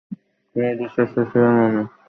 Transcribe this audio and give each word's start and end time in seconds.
তোমার 0.55 0.73
বিশ্বস্ত 0.79 1.15
ছিলাম 1.31 1.53
আমি, 1.55 1.65
অ্যাজাক। 1.65 1.91